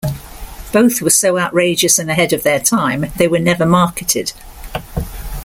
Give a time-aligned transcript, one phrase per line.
[0.71, 4.33] Both were so outrageous and ahead of their time, they were never marketed.